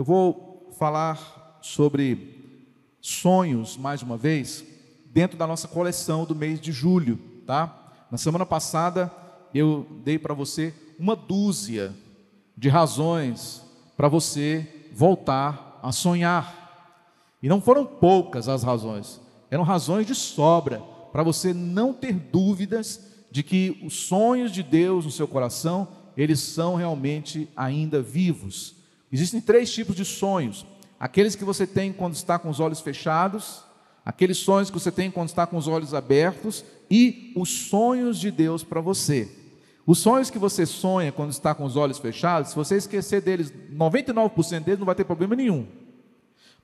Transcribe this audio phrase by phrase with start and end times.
[0.00, 2.58] Eu vou falar sobre
[3.02, 4.64] sonhos mais uma vez,
[5.12, 8.06] dentro da nossa coleção do mês de julho, tá?
[8.10, 9.12] Na semana passada
[9.52, 11.94] eu dei para você uma dúzia
[12.56, 13.62] de razões
[13.94, 16.96] para você voltar a sonhar.
[17.42, 19.20] E não foram poucas as razões,
[19.50, 20.80] eram razões de sobra
[21.12, 25.86] para você não ter dúvidas de que os sonhos de Deus no seu coração,
[26.16, 28.79] eles são realmente ainda vivos.
[29.12, 30.64] Existem três tipos de sonhos:
[30.98, 33.62] aqueles que você tem quando está com os olhos fechados,
[34.04, 38.30] aqueles sonhos que você tem quando está com os olhos abertos e os sonhos de
[38.30, 39.28] Deus para você.
[39.86, 43.52] Os sonhos que você sonha quando está com os olhos fechados, se você esquecer deles,
[43.72, 45.66] 99% deles não vai ter problema nenhum.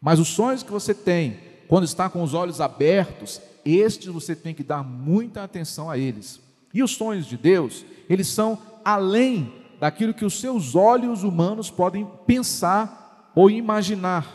[0.01, 4.55] Mas os sonhos que você tem quando está com os olhos abertos, estes você tem
[4.55, 6.41] que dar muita atenção a eles.
[6.73, 12.07] E os sonhos de Deus, eles são além daquilo que os seus olhos humanos podem
[12.27, 14.27] pensar ou imaginar.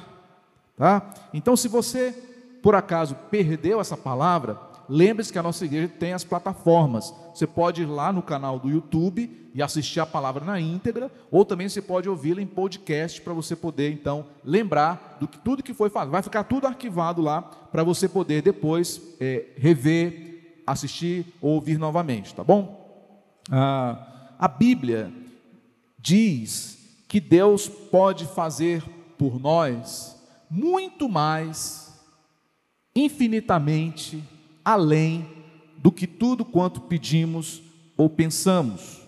[0.77, 1.13] Tá?
[1.33, 2.15] Então, se você
[2.61, 4.57] por acaso perdeu essa palavra,
[4.87, 7.13] lembre-se que a nossa igreja tem as plataformas.
[7.33, 11.43] Você pode ir lá no canal do YouTube e assistir a palavra na íntegra, ou
[11.43, 15.73] também você pode ouvi-la em podcast para você poder então lembrar do que tudo que
[15.73, 16.11] foi falado.
[16.11, 22.33] Vai ficar tudo arquivado lá para você poder depois é, rever, assistir ou ouvir novamente,
[22.33, 22.79] tá bom?
[23.51, 25.11] Ah, a Bíblia
[26.01, 28.83] diz que Deus pode fazer
[29.17, 30.15] por nós
[30.49, 31.93] muito mais,
[32.95, 34.23] infinitamente
[34.65, 35.27] além
[35.77, 37.61] do que tudo quanto pedimos
[37.95, 39.01] ou pensamos.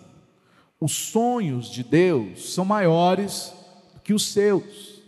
[0.80, 3.52] Os sonhos de Deus são maiores
[3.94, 4.98] do que os seus.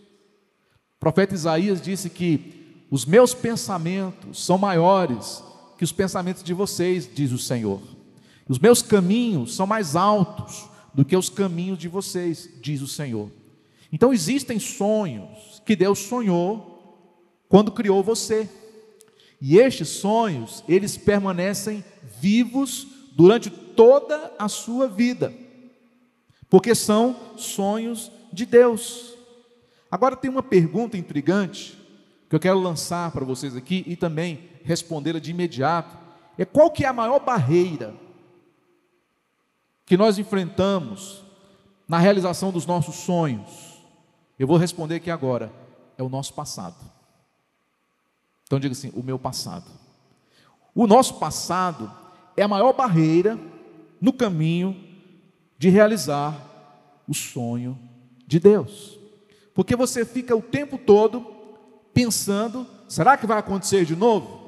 [0.97, 5.43] O profeta Isaías disse que os meus pensamentos são maiores
[5.77, 7.83] que os pensamentos de vocês, diz o Senhor.
[8.49, 13.31] Os meus caminhos são mais altos do que os caminhos de vocês, diz o Senhor.
[13.93, 17.13] Então existem sonhos que Deus sonhou
[17.51, 18.49] quando criou você.
[19.39, 21.85] E estes sonhos, eles permanecem
[22.19, 25.35] vivos durante toda a sua vida,
[26.49, 29.15] porque são sonhos de Deus.
[29.91, 31.77] Agora tem uma pergunta intrigante
[32.27, 35.95] que eu quero lançar para vocês aqui e também respondê-la de imediato.
[36.39, 37.95] É qual que é a maior barreira
[39.87, 41.23] que nós enfrentamos
[41.89, 43.81] na realização dos nossos sonhos?
[44.39, 45.51] Eu vou responder aqui agora,
[45.97, 46.77] é o nosso passado.
[48.45, 49.65] Então diga assim: o meu passado.
[50.75, 51.91] O nosso passado
[52.37, 53.39] é a maior barreira
[54.01, 54.77] no caminho
[55.57, 56.37] de realizar
[57.09, 57.79] o sonho
[58.27, 58.99] de Deus.
[59.55, 61.27] Porque você fica o tempo todo
[61.95, 64.45] pensando: será que vai acontecer de novo?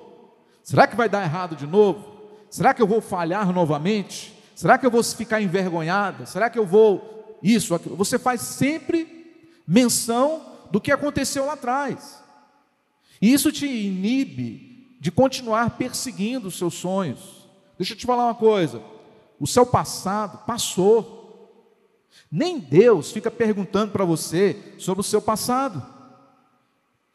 [0.63, 2.19] Será que vai dar errado de novo?
[2.51, 4.38] Será que eu vou falhar novamente?
[4.59, 6.27] Será que eu vou ficar envergonhada?
[6.27, 7.77] Será que eu vou isso?
[7.77, 7.95] Aquilo?
[7.95, 12.21] Você faz sempre menção do que aconteceu lá atrás.
[13.23, 17.49] E isso te inibe de continuar perseguindo os seus sonhos.
[17.79, 18.83] Deixa eu te falar uma coisa:
[19.39, 21.17] o seu passado passou.
[22.29, 25.87] Nem Deus fica perguntando para você sobre o seu passado.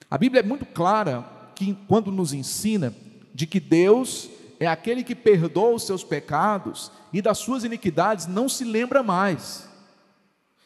[0.10, 1.26] A Bíblia é muito clara
[1.56, 2.96] que quando nos ensina
[3.36, 4.30] de que Deus
[4.64, 9.68] é aquele que perdoa os seus pecados e das suas iniquidades não se lembra mais.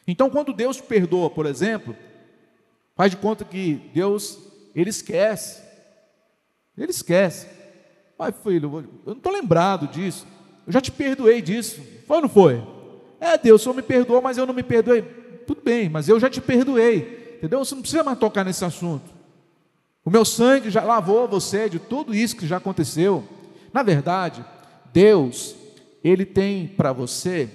[0.06, 1.94] Então, quando Deus perdoa, por exemplo,
[2.94, 4.38] faz de conta que Deus
[4.74, 5.62] ele esquece.
[6.76, 7.46] Ele esquece.
[8.16, 10.26] Pai, filho, eu não estou lembrado disso.
[10.66, 11.80] Eu já te perdoei disso.
[12.06, 12.62] Foi ou não foi?
[13.20, 15.02] É, Deus, o Senhor me perdoou, mas eu não me perdoei.
[15.46, 17.36] Tudo bem, mas eu já te perdoei.
[17.38, 17.64] Entendeu?
[17.64, 19.10] Você não precisa mais tocar nesse assunto.
[20.04, 23.24] O meu sangue já lavou você de tudo isso que já aconteceu.
[23.78, 24.44] Na verdade,
[24.92, 25.54] Deus,
[26.02, 27.48] Ele tem para você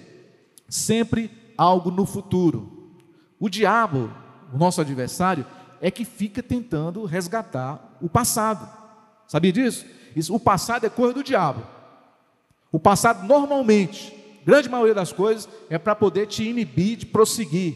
[0.70, 2.94] sempre algo no futuro.
[3.38, 4.10] O diabo,
[4.54, 5.46] o nosso adversário,
[5.82, 8.66] é que fica tentando resgatar o passado.
[9.28, 9.86] Sabia disso?
[10.16, 11.62] Isso, o passado é coisa do diabo.
[12.72, 17.76] O passado, normalmente, grande maioria das coisas, é para poder te inibir de prosseguir,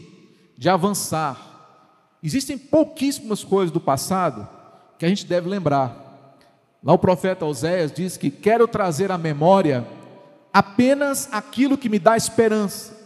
[0.56, 2.16] de avançar.
[2.22, 4.48] Existem pouquíssimas coisas do passado
[4.98, 6.07] que a gente deve lembrar.
[6.82, 9.86] Lá o profeta Oséias diz que quero trazer à memória
[10.52, 12.96] apenas aquilo que me dá esperança.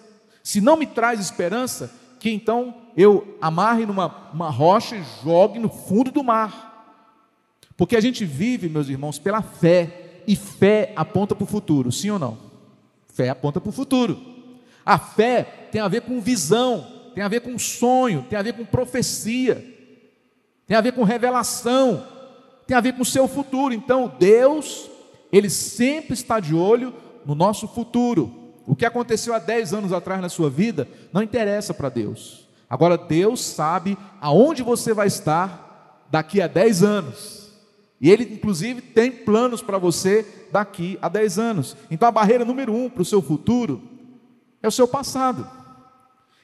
[0.43, 1.91] Se não me traz esperança,
[2.21, 6.71] que então eu amarre numa uma rocha e jogue no fundo do mar.
[7.77, 12.11] Porque a gente vive, meus irmãos, pela fé, e fé aponta para o futuro, sim
[12.11, 12.39] ou não?
[13.13, 14.21] Fé aponta para o futuro.
[14.85, 18.53] A fé tem a ver com visão, tem a ver com sonho, tem a ver
[18.53, 19.65] com profecia,
[20.67, 22.07] tem a ver com revelação,
[22.73, 23.75] tem a ver com o seu futuro.
[23.75, 24.89] Então, Deus,
[25.31, 26.95] Ele sempre está de olho
[27.27, 28.55] no nosso futuro.
[28.67, 32.49] O que aconteceu há 10 anos atrás na sua vida não interessa para Deus.
[32.71, 37.53] Agora, Deus sabe aonde você vai estar daqui a 10 anos.
[38.01, 41.77] E Ele, inclusive, tem planos para você daqui a 10 anos.
[41.91, 43.83] Então, a barreira número um para o seu futuro
[44.63, 45.47] é o seu passado.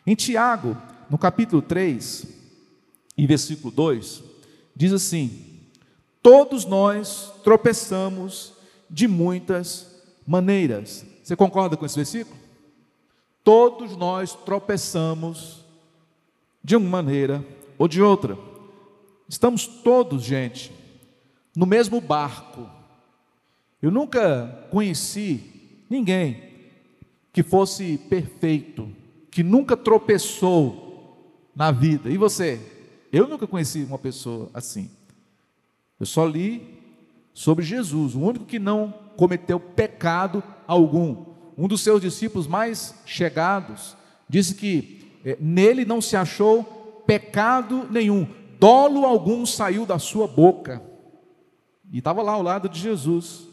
[0.07, 0.77] Em Tiago,
[1.09, 2.27] no capítulo 3,
[3.17, 4.23] e versículo 2,
[4.77, 5.48] diz assim:
[6.23, 8.53] Todos nós tropeçamos
[8.91, 11.05] de muitas maneiras.
[11.23, 12.37] Você concorda com esse versículo?
[13.45, 15.65] Todos nós tropeçamos
[16.63, 17.45] de uma maneira
[17.79, 18.37] ou de outra.
[19.29, 20.73] Estamos todos, gente,
[21.57, 22.69] no mesmo barco.
[23.81, 26.43] Eu nunca conheci ninguém
[27.33, 28.89] que fosse perfeito,
[29.31, 32.11] que nunca tropeçou na vida.
[32.11, 32.61] E você?
[33.13, 34.91] Eu nunca conheci uma pessoa assim.
[35.99, 36.79] Eu só li
[37.35, 41.25] sobre Jesus, o único que não cometeu pecado algum.
[41.57, 43.97] Um dos seus discípulos mais chegados
[44.29, 48.27] disse que é, nele não se achou pecado nenhum,
[48.61, 50.83] dolo algum saiu da sua boca.
[51.91, 53.49] E estava lá ao lado de Jesus.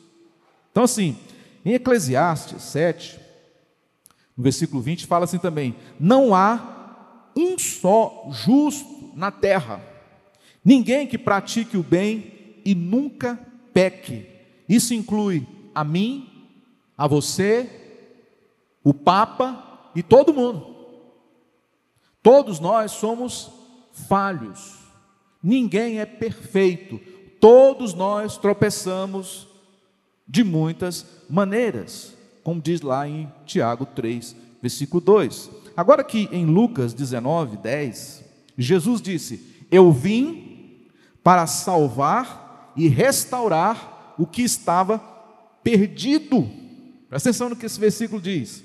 [0.72, 1.18] Então, assim,
[1.64, 3.20] em Eclesiastes 7,
[4.36, 9.82] no versículo 20, fala assim também: Não há um só justo na terra,
[10.64, 12.35] ninguém que pratique o bem
[12.66, 13.40] e nunca
[13.72, 14.26] peque.
[14.68, 16.28] Isso inclui a mim,
[16.98, 17.70] a você,
[18.84, 20.76] o Papa e todo mundo.
[22.24, 23.52] Todos nós somos
[23.92, 24.80] falhos,
[25.42, 27.00] ninguém é perfeito,
[27.40, 29.48] todos nós tropeçamos
[30.28, 35.52] de muitas maneiras, como diz lá em Tiago 3, versículo 2.
[35.78, 38.24] Agora que em Lucas 19, 10,
[38.58, 40.88] Jesus disse: Eu vim
[41.24, 42.45] para salvar
[42.76, 45.00] e restaurar o que estava
[45.64, 46.50] perdido.
[47.10, 48.64] Presta atenção no que esse versículo diz.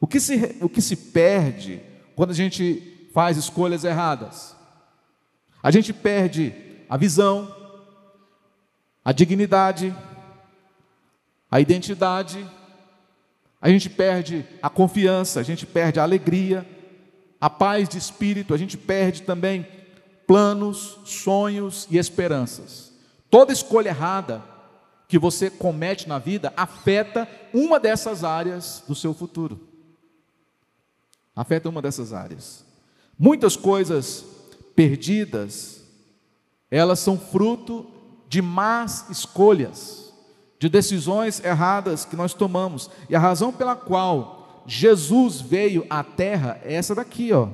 [0.00, 1.80] O que se, o que se perde
[2.14, 4.54] quando a gente faz escolhas erradas?
[5.62, 6.52] A gente perde
[6.88, 7.54] a visão,
[9.04, 9.94] a dignidade,
[11.50, 12.44] a identidade,
[13.60, 16.66] a gente perde a confiança, a gente perde a alegria,
[17.40, 19.66] a paz de espírito, a gente perde também
[20.26, 22.93] planos, sonhos e esperanças.
[23.34, 24.44] Toda escolha errada
[25.08, 29.58] que você comete na vida afeta uma dessas áreas do seu futuro.
[31.34, 32.64] Afeta uma dessas áreas.
[33.18, 34.24] Muitas coisas
[34.76, 35.82] perdidas,
[36.70, 37.90] elas são fruto
[38.28, 40.14] de más escolhas,
[40.56, 42.88] de decisões erradas que nós tomamos.
[43.10, 47.48] E a razão pela qual Jesus veio à terra é essa daqui, ó.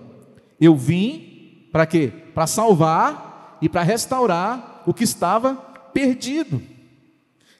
[0.60, 2.12] Eu vim para quê?
[2.34, 6.62] Para salvar e para restaurar o que estava perdido.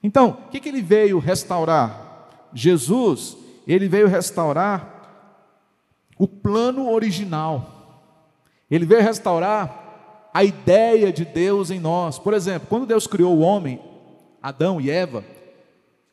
[0.03, 2.29] Então, o que, que ele veio restaurar?
[2.53, 3.37] Jesus,
[3.67, 5.01] ele veio restaurar
[6.19, 8.03] o plano original.
[8.71, 12.19] Ele veio restaurar a ideia de Deus em nós.
[12.19, 13.81] Por exemplo, quando Deus criou o homem,
[14.43, 15.25] Adão e Eva,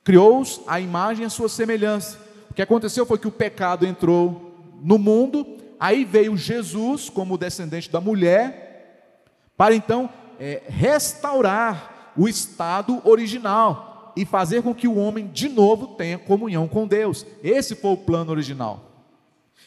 [0.03, 2.19] criou-os à imagem e à sua semelhança.
[2.49, 5.45] O que aconteceu foi que o pecado entrou no mundo,
[5.79, 10.09] aí veio Jesus como descendente da mulher, para então
[10.39, 16.67] é, restaurar o estado original e fazer com que o homem de novo tenha comunhão
[16.67, 17.25] com Deus.
[17.43, 18.83] Esse foi o plano original.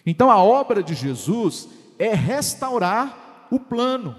[0.05, 1.69] Então a obra de Jesus
[1.99, 4.17] é restaurar o plano.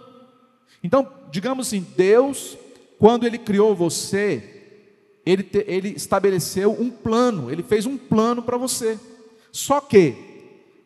[0.83, 2.57] Então, digamos assim, Deus,
[2.97, 4.63] quando Ele criou você,
[5.25, 9.00] Ele, te, ele estabeleceu um plano, Ele fez um plano para você.
[9.51, 10.15] Só que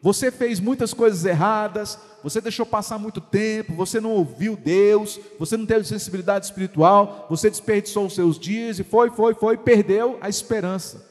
[0.01, 5.55] você fez muitas coisas erradas, você deixou passar muito tempo, você não ouviu Deus, você
[5.55, 10.27] não teve sensibilidade espiritual, você desperdiçou os seus dias e foi, foi, foi, perdeu a
[10.27, 11.07] esperança.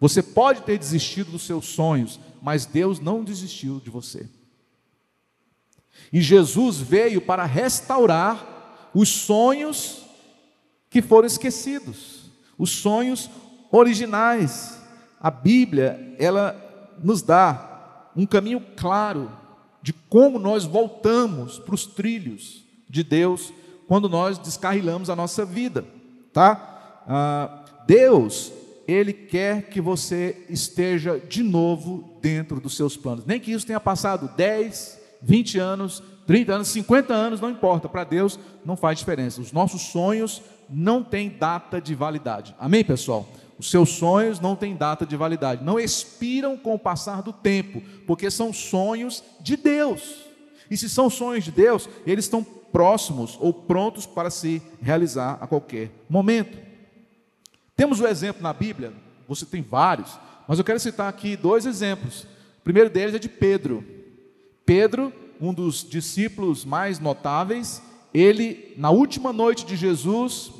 [0.00, 4.26] Você pode ter desistido dos seus sonhos, mas Deus não desistiu de você.
[6.10, 10.06] E Jesus veio para restaurar os sonhos
[10.88, 13.28] que foram esquecidos, os sonhos
[13.70, 14.80] originais.
[15.20, 19.44] A Bíblia, ela nos dá um caminho claro
[19.86, 23.52] de como nós voltamos para os trilhos de Deus
[23.86, 25.84] quando nós descarrilamos a nossa vida,
[26.32, 27.04] tá?
[27.06, 28.52] Ah, Deus,
[28.88, 33.78] Ele quer que você esteja de novo dentro dos seus planos, nem que isso tenha
[33.78, 39.40] passado 10, 20 anos, 30 anos, 50 anos, não importa, para Deus não faz diferença,
[39.40, 43.24] os nossos sonhos não têm data de validade, amém pessoal?
[43.58, 47.82] Os seus sonhos não têm data de validade, não expiram com o passar do tempo,
[48.06, 50.26] porque são sonhos de Deus.
[50.70, 55.46] E se são sonhos de Deus, eles estão próximos ou prontos para se realizar a
[55.46, 56.58] qualquer momento.
[57.74, 58.92] Temos o um exemplo na Bíblia,
[59.26, 62.24] você tem vários, mas eu quero citar aqui dois exemplos.
[62.60, 63.84] O primeiro deles é de Pedro.
[64.64, 67.82] Pedro um dos discípulos mais notáveis,
[68.12, 70.50] ele, na última noite de Jesus,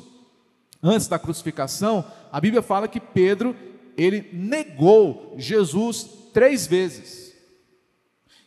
[0.81, 3.55] antes da crucificação, a Bíblia fala que Pedro,
[3.97, 7.33] ele negou Jesus três vezes.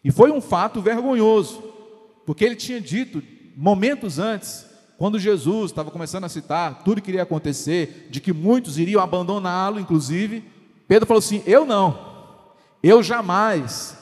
[0.02, 1.62] E foi um fato vergonhoso,
[2.24, 3.22] porque ele tinha dito,
[3.56, 8.78] momentos antes, quando Jesus estava começando a citar tudo que iria acontecer, de que muitos
[8.78, 10.44] iriam abandoná-lo, inclusive,
[10.86, 11.98] Pedro falou assim: Eu não,
[12.82, 13.96] eu jamais,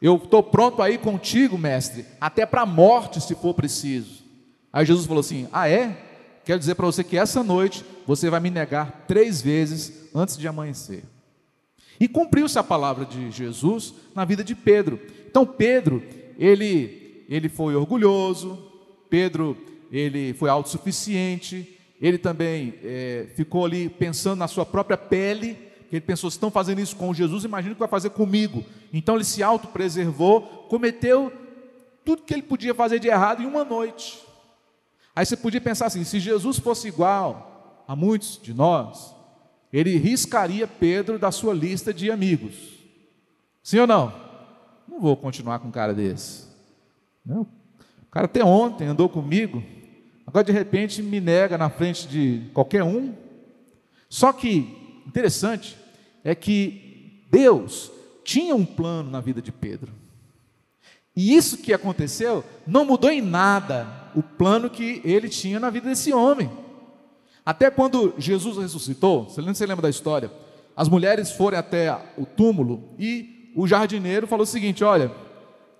[0.00, 4.22] eu estou pronto aí contigo, mestre, até para a morte, se for preciso.
[4.72, 6.11] Aí Jesus falou assim: Ah, é?
[6.44, 10.48] Quero dizer para você que essa noite você vai me negar três vezes antes de
[10.48, 11.04] amanhecer.
[12.00, 14.98] E cumpriu-se a palavra de Jesus na vida de Pedro.
[15.28, 16.02] Então, Pedro,
[16.38, 18.58] ele, ele foi orgulhoso,
[19.08, 19.56] Pedro,
[19.90, 25.56] ele foi autossuficiente, ele também é, ficou ali pensando na sua própria pele,
[25.92, 28.64] ele pensou, se estão fazendo isso com Jesus, imagina o que vai fazer comigo.
[28.92, 31.30] Então ele se autopreservou, cometeu
[32.04, 34.18] tudo que ele podia fazer de errado em uma noite.
[35.14, 39.14] Aí você podia pensar assim: se Jesus fosse igual a muitos de nós,
[39.72, 42.54] ele riscaria Pedro da sua lista de amigos.
[43.62, 44.12] Sim ou não?
[44.88, 46.46] Não vou continuar com um cara desse.
[47.24, 47.42] Não.
[47.42, 49.62] O cara até ontem andou comigo,
[50.26, 53.14] agora de repente me nega na frente de qualquer um.
[54.08, 55.78] Só que, interessante,
[56.22, 57.90] é que Deus
[58.22, 59.92] tinha um plano na vida de Pedro.
[61.16, 65.88] E isso que aconteceu não mudou em nada o plano que ele tinha na vida
[65.88, 66.50] desse homem.
[67.44, 70.30] Até quando Jesus ressuscitou, você lembra da história?
[70.76, 75.10] As mulheres foram até o túmulo e o jardineiro falou o seguinte: Olha,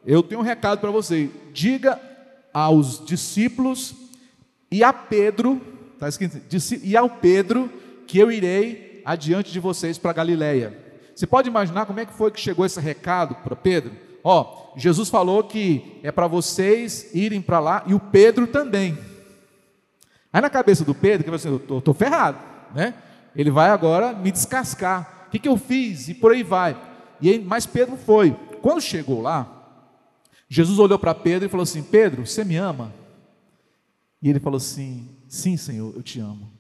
[0.04, 1.30] eu tenho um recado para você.
[1.52, 2.00] Diga
[2.52, 3.94] aos discípulos
[4.70, 5.60] e a Pedro,
[5.94, 6.40] está escrito,
[6.82, 7.70] e ao Pedro
[8.06, 10.78] que eu irei adiante de vocês para Galiléia.
[11.14, 13.92] Você pode imaginar como é que foi que chegou esse recado para Pedro?
[14.24, 18.96] Ó, Jesus falou que é para vocês irem para lá e o Pedro também.
[20.32, 22.38] Aí na cabeça do Pedro, que vai assim, eu estou ferrado,
[22.74, 22.94] né?
[23.34, 25.26] Ele vai agora me descascar.
[25.26, 26.08] O que, que eu fiz?
[26.08, 26.76] E por aí vai.
[27.20, 28.36] E aí, mas Pedro foi.
[28.60, 29.46] Quando chegou lá,
[30.48, 32.92] Jesus olhou para Pedro e falou assim: Pedro, você me ama?
[34.20, 36.50] E ele falou assim: Sim, Senhor, eu te amo.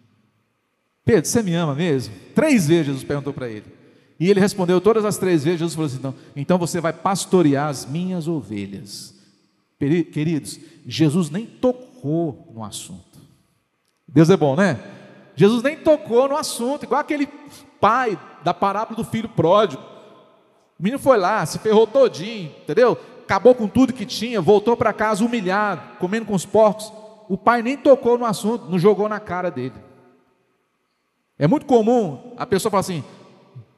[1.04, 2.14] Pedro, você me ama mesmo?
[2.34, 3.81] Três vezes Jesus perguntou para ele.
[4.22, 5.58] E ele respondeu todas as três vezes.
[5.58, 9.12] Jesus falou assim: então, então você vai pastorear as minhas ovelhas.
[9.80, 13.18] Queridos, Jesus nem tocou no assunto.
[14.06, 14.78] Deus é bom, né?
[15.34, 17.26] Jesus nem tocou no assunto, igual aquele
[17.80, 19.82] pai da parábola do filho pródigo.
[20.78, 22.96] O menino foi lá, se ferrou todinho, entendeu?
[23.24, 26.92] Acabou com tudo que tinha, voltou para casa humilhado, comendo com os porcos.
[27.28, 29.74] O pai nem tocou no assunto, não jogou na cara dele.
[31.36, 33.02] É muito comum a pessoa falar assim: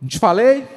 [0.04, 0.68] Não te falei?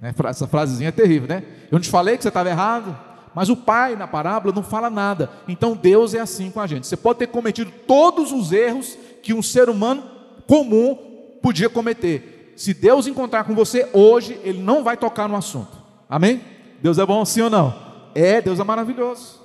[0.00, 0.12] Né?
[0.24, 1.44] Essa frasezinha é terrível, né?
[1.70, 2.98] Eu não te falei que você estava errado.
[3.32, 5.30] Mas o pai na parábola não fala nada.
[5.46, 6.84] Então Deus é assim com a gente.
[6.84, 10.02] Você pode ter cometido todos os erros que um ser humano
[10.48, 10.98] comum
[11.40, 12.52] podia cometer.
[12.56, 15.78] Se Deus encontrar com você hoje, Ele não vai tocar no assunto.
[16.08, 16.42] Amém?
[16.82, 17.72] Deus é bom, sim ou não?
[18.16, 19.40] É, Deus é maravilhoso.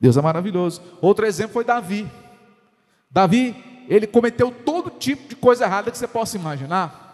[0.00, 0.80] Deus é maravilhoso.
[1.00, 2.08] Outro exemplo foi Davi.
[3.10, 3.56] Davi
[3.88, 7.07] ele cometeu todo tipo de coisa errada que você possa imaginar.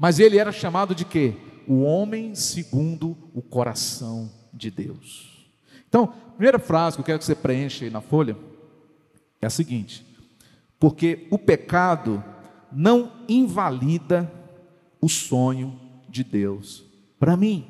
[0.00, 1.36] Mas ele era chamado de quê?
[1.68, 5.46] O homem segundo o coração de Deus.
[5.86, 8.34] Então, primeira frase que eu quero que você preencha aí na folha
[9.42, 10.06] é a seguinte:
[10.78, 12.24] porque o pecado
[12.72, 14.32] não invalida
[15.02, 15.78] o sonho
[16.08, 16.82] de Deus
[17.18, 17.66] para mim.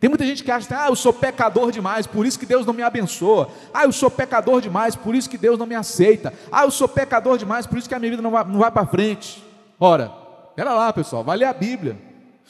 [0.00, 2.72] Tem muita gente que acha, ah, eu sou pecador demais, por isso que Deus não
[2.72, 3.50] me abençoa.
[3.74, 6.32] Ah, eu sou pecador demais, por isso que Deus não me aceita.
[6.50, 8.70] Ah, eu sou pecador demais, por isso que a minha vida não vai, não vai
[8.70, 9.44] para frente.
[9.78, 10.25] Ora,
[10.56, 11.96] pera lá, pessoal, vai ler a Bíblia.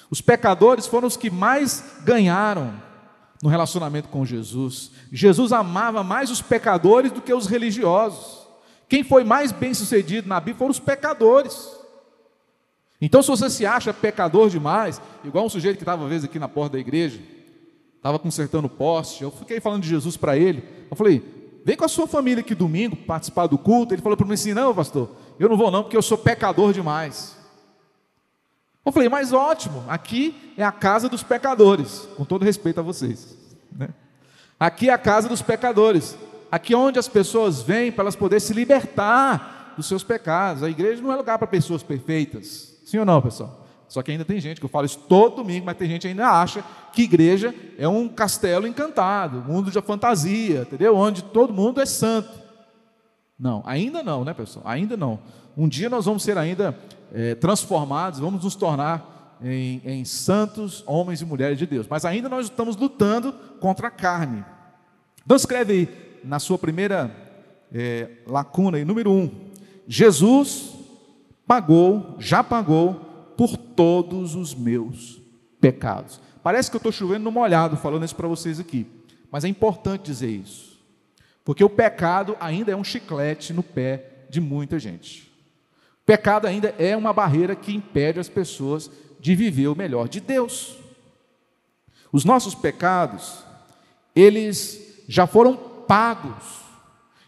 [0.08, 2.72] Os pecadores foram os que mais ganharam
[3.42, 4.92] no relacionamento com Jesus.
[5.12, 8.46] Jesus amava mais os pecadores do que os religiosos.
[8.88, 11.76] Quem foi mais bem sucedido na Bíblia foram os pecadores.
[13.00, 16.38] Então, se você se acha pecador demais, igual um sujeito que estava uma vez aqui
[16.38, 17.20] na porta da igreja,
[17.96, 20.62] estava consertando poste, eu fiquei falando de Jesus para ele.
[20.90, 21.22] Eu falei,
[21.64, 23.92] vem com a sua família aqui domingo participar do culto.
[23.92, 26.72] Ele falou para mim assim: não, pastor, eu não vou não, porque eu sou pecador
[26.72, 27.35] demais.
[28.86, 33.36] Eu falei, mas ótimo, aqui é a casa dos pecadores, com todo respeito a vocês.
[33.76, 33.88] Né?
[34.60, 36.16] Aqui é a casa dos pecadores,
[36.52, 40.62] aqui é onde as pessoas vêm para elas poderem se libertar dos seus pecados.
[40.62, 43.66] A igreja não é lugar para pessoas perfeitas, sim ou não, pessoal?
[43.88, 46.08] Só que ainda tem gente, que eu falo isso todo domingo, mas tem gente que
[46.08, 50.96] ainda acha que igreja é um castelo encantado, mundo de fantasia, entendeu?
[50.96, 52.30] Onde todo mundo é santo.
[53.36, 54.64] Não, ainda não, né, pessoal?
[54.68, 55.18] Ainda não.
[55.56, 56.78] Um dia nós vamos ser ainda
[57.12, 61.86] é, transformados, vamos nos tornar em, em, santos, homens e mulheres de Deus.
[61.88, 64.44] Mas ainda nós estamos lutando contra a carne.
[65.24, 67.14] Então escreve aí, na sua primeira
[67.72, 69.30] é, lacuna, aí, número um:
[69.86, 70.74] Jesus
[71.46, 72.94] pagou, já pagou
[73.36, 75.20] por todos os meus
[75.60, 76.20] pecados.
[76.42, 78.86] Parece que eu estou chovendo no molhado falando isso para vocês aqui,
[79.30, 80.78] mas é importante dizer isso,
[81.44, 85.30] porque o pecado ainda é um chiclete no pé de muita gente.
[86.06, 90.78] Pecado ainda é uma barreira que impede as pessoas de viver o melhor de Deus.
[92.12, 93.44] Os nossos pecados,
[94.14, 96.60] eles já foram pagos.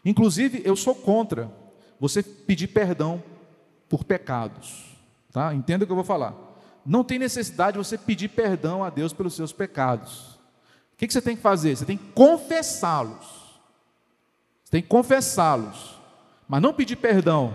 [0.05, 1.51] Inclusive, eu sou contra
[1.99, 3.21] você pedir perdão
[3.89, 4.85] por pecados.
[5.33, 5.53] Tá?
[5.53, 6.35] Entenda o que eu vou falar.
[6.87, 10.39] Não tem necessidade de você pedir perdão a Deus pelos seus pecados.
[10.93, 11.77] O que você tem que fazer?
[11.77, 13.27] Você tem que confessá-los.
[14.65, 15.99] Você tem que confessá-los.
[16.49, 17.55] Mas não pedir perdão,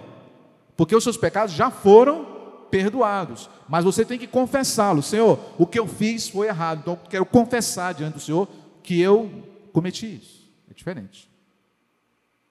[0.76, 2.26] porque os seus pecados já foram
[2.70, 3.50] perdoados.
[3.70, 5.06] Mas você tem que confessá-los.
[5.06, 6.80] Senhor, o que eu fiz foi errado.
[6.80, 8.48] Então eu quero confessar diante do Senhor
[8.82, 9.32] que eu
[9.72, 10.50] cometi isso.
[10.70, 11.30] É diferente.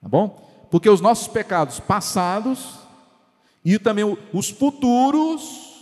[0.00, 0.50] Tá bom?
[0.70, 2.78] Porque os nossos pecados passados
[3.64, 5.72] e também os futuros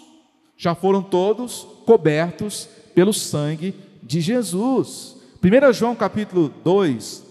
[0.56, 5.16] já foram todos cobertos pelo sangue de Jesus.
[5.42, 7.24] 1 João capítulo 2,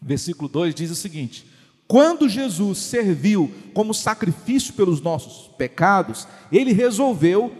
[0.00, 1.46] versículo 2 diz o seguinte:
[1.88, 7.50] Quando Jesus serviu como sacrifício pelos nossos pecados, ele resolveu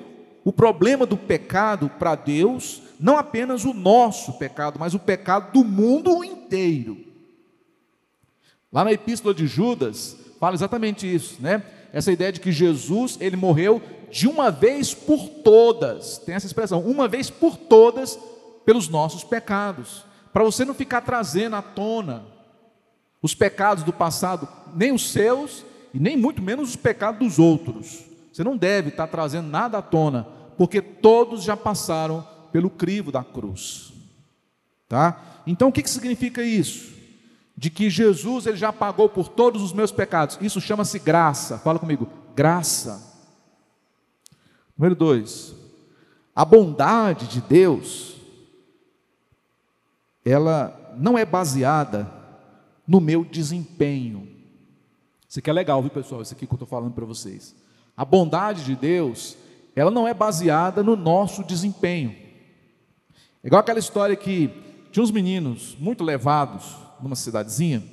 [0.45, 5.65] o problema do pecado para Deus, não apenas o nosso pecado, mas o pecado do
[5.65, 6.99] mundo inteiro.
[8.71, 11.63] Lá na epístola de Judas, fala exatamente isso, né?
[11.91, 13.81] essa ideia de que Jesus, ele morreu
[14.11, 18.19] de uma vez por todas, tem essa expressão, uma vez por todas,
[18.67, 20.05] pelos nossos pecados,
[20.35, 22.38] para você não ficar trazendo à tona
[23.23, 28.05] os pecados do passado, nem os seus, e nem muito menos os pecados dos outros.
[28.33, 33.25] Você não deve estar trazendo nada à tona, porque todos já passaram pelo crivo da
[33.25, 33.93] cruz.
[34.89, 35.43] Tá?
[35.47, 36.99] Então o que, que significa isso?
[37.59, 40.39] de que Jesus ele já pagou por todos os meus pecados.
[40.41, 41.59] Isso chama-se graça.
[41.59, 43.03] Fala comigo, graça.
[44.77, 45.57] Número dois,
[46.37, 48.15] a bondade de Deus,
[50.25, 52.09] ela não é baseada
[52.89, 54.27] no meu desempenho.
[55.29, 56.23] Isso aqui é legal, viu pessoal?
[56.23, 57.55] Isso aqui que eu estou falando para vocês.
[57.95, 59.37] A bondade de Deus,
[59.77, 62.17] ela não é baseada no nosso desempenho.
[63.45, 64.51] É igual aquela história que
[64.91, 67.85] tinha uns meninos muito levados, numa cidadezinha,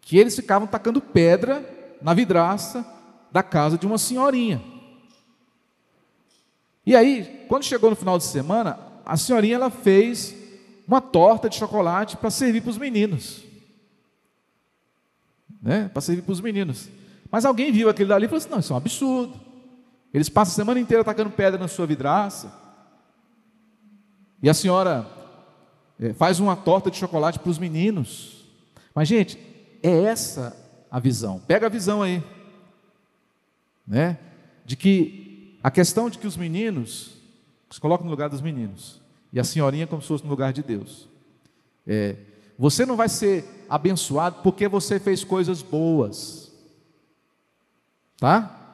[0.00, 1.64] que eles ficavam tacando pedra
[2.02, 2.84] na vidraça
[3.30, 4.60] da casa de uma senhorinha.
[6.84, 10.34] E aí, quando chegou no final de semana, a senhorinha ela fez
[10.86, 13.53] uma torta de chocolate para servir para os meninos.
[15.64, 15.88] Né?
[15.88, 16.90] Para servir para os meninos.
[17.30, 19.40] Mas alguém viu aquilo dali e falou assim: não, isso é um absurdo.
[20.12, 22.52] Eles passam a semana inteira tacando pedra na sua vidraça.
[24.42, 25.06] E a senhora
[25.98, 28.44] é, faz uma torta de chocolate para os meninos.
[28.94, 29.38] Mas, gente,
[29.82, 30.54] é essa
[30.90, 31.40] a visão.
[31.40, 32.22] Pega a visão aí.
[33.86, 34.18] Né?
[34.66, 37.16] De que a questão de que os meninos
[37.70, 39.00] se colocam no lugar dos meninos
[39.32, 41.08] e a senhorinha como se fosse no lugar de Deus.
[41.86, 42.16] É,
[42.58, 46.52] você não vai ser abençoado porque você fez coisas boas.
[48.18, 48.64] Tá?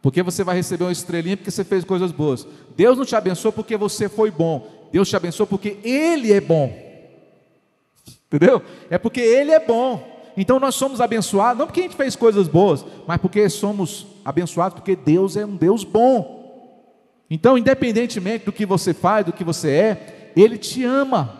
[0.00, 2.46] Porque você vai receber uma estrelinha porque você fez coisas boas.
[2.76, 4.88] Deus não te abençoou porque você foi bom.
[4.92, 6.72] Deus te abençoou porque Ele é bom.
[8.26, 8.62] Entendeu?
[8.88, 10.16] É porque Ele é bom.
[10.36, 14.76] Então nós somos abençoados, não porque a gente fez coisas boas, mas porque somos abençoados
[14.76, 16.38] porque Deus é um Deus bom.
[17.28, 21.37] Então, independentemente do que você faz, do que você é, Ele te ama.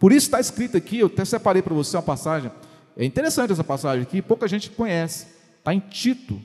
[0.00, 2.50] Por isso está escrito aqui, eu até separei para você uma passagem.
[2.96, 5.26] É interessante essa passagem aqui, pouca gente conhece.
[5.58, 6.40] Está em Tito,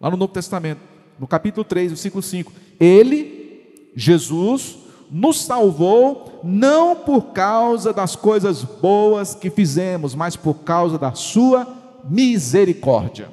[0.00, 0.80] lá no Novo Testamento,
[1.20, 2.50] no capítulo 3, versículo 5.
[2.80, 4.78] Ele, Jesus,
[5.10, 11.68] nos salvou não por causa das coisas boas que fizemos, mas por causa da sua
[12.08, 13.30] misericórdia.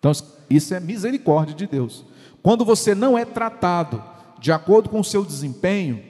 [0.00, 0.10] Então,
[0.50, 2.04] isso é misericórdia de Deus.
[2.42, 4.02] Quando você não é tratado
[4.40, 6.07] de acordo com o seu desempenho,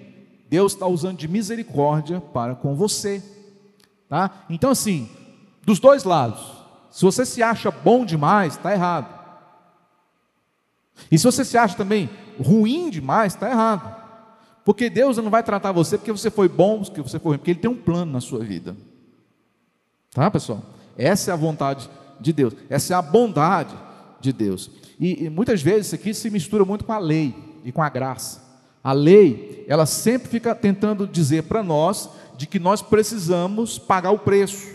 [0.48, 3.22] Deus está usando de misericórdia para com você.
[4.08, 4.44] Tá?
[4.48, 5.08] Então, assim,
[5.64, 6.40] dos dois lados,
[6.90, 9.18] se você se acha bom demais, está errado.
[11.10, 12.08] E se você se acha também
[12.42, 13.96] ruim demais, está errado.
[14.64, 17.50] Porque Deus não vai tratar você porque você foi bom, porque você foi ruim, porque
[17.52, 18.76] Ele tem um plano na sua vida.
[20.12, 20.62] Tá, pessoal?
[20.96, 21.88] Essa é a vontade
[22.20, 23.74] de Deus, essa é a bondade
[24.20, 24.70] de Deus.
[24.98, 27.34] E, e muitas vezes isso aqui se mistura muito com a lei
[27.64, 28.47] e com a graça.
[28.82, 34.18] A lei, ela sempre fica tentando dizer para nós de que nós precisamos pagar o
[34.18, 34.68] preço,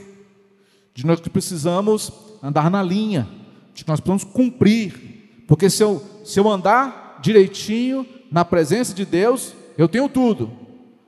[0.93, 2.11] de nós que precisamos
[2.41, 3.27] andar na linha,
[3.73, 9.05] de que nós precisamos cumprir, porque se eu, se eu andar direitinho na presença de
[9.05, 10.51] Deus, eu tenho tudo.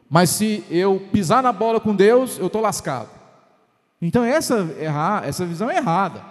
[0.10, 3.10] Mas se eu pisar na bola com Deus, eu estou lascado.
[4.01, 4.67] Então essa,
[5.23, 6.23] essa visão é errada.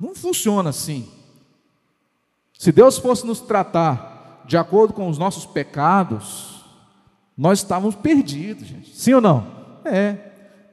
[0.00, 1.08] Não funciona assim.
[2.58, 4.11] Se Deus fosse nos tratar
[4.52, 6.62] de acordo com os nossos pecados,
[7.34, 8.94] nós estávamos perdidos, gente.
[8.94, 9.46] Sim ou não?
[9.82, 10.12] É.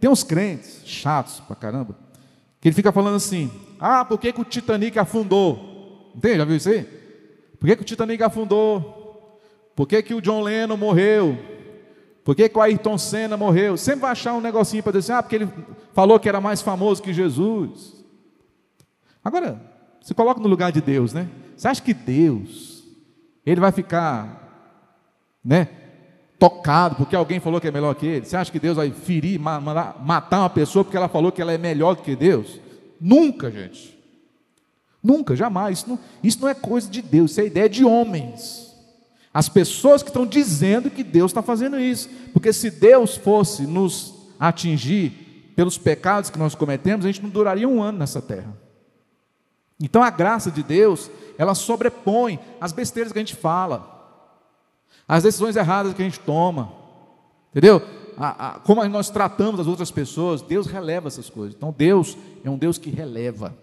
[0.01, 1.95] Tem uns crentes chatos pra caramba,
[2.59, 6.11] que ele fica falando assim: ah, por que, que o Titanic afundou?
[6.13, 6.39] Entende?
[6.39, 6.83] Já viu isso aí?
[7.57, 9.39] Por que, que o Titanic afundou?
[9.73, 11.39] Por que, que o John Lennon morreu?
[12.25, 13.77] Por que, que o Ayrton Senna morreu?
[13.77, 15.47] Sempre vai achar um negocinho para dizer, ah, porque ele
[15.93, 18.03] falou que era mais famoso que Jesus.
[19.23, 19.57] Agora,
[20.01, 21.29] se coloca no lugar de Deus, né?
[21.55, 22.68] Você acha que Deus,
[23.45, 25.67] ele vai ficar, né,
[26.37, 28.25] tocado porque alguém falou que é melhor que ele?
[28.25, 31.57] Você acha que Deus vai ferir, matar uma pessoa porque ela falou que ela é
[31.57, 32.59] melhor que Deus?
[32.99, 33.97] Nunca, gente.
[35.03, 35.79] Nunca, jamais.
[35.79, 38.69] Isso não, isso não é coisa de Deus, isso é ideia de homens.
[39.33, 42.09] As pessoas que estão dizendo que Deus está fazendo isso.
[42.33, 47.67] Porque se Deus fosse nos atingir pelos pecados que nós cometemos, a gente não duraria
[47.67, 48.57] um ano nessa terra.
[49.79, 53.97] Então a graça de Deus, ela sobrepõe as besteiras que a gente fala,
[55.07, 56.71] as decisões erradas que a gente toma,
[57.51, 57.81] entendeu?
[58.17, 61.55] A, a, como nós tratamos as outras pessoas, Deus releva essas coisas.
[61.55, 63.55] Então Deus é um Deus que releva.